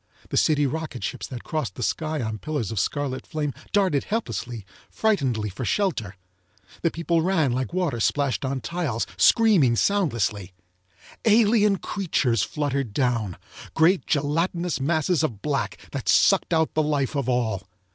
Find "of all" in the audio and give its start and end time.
17.15-17.61